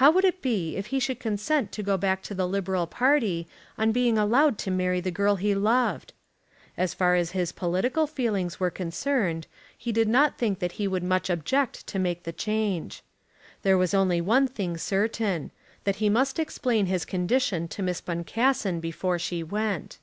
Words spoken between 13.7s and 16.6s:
was only one thing certain, that he must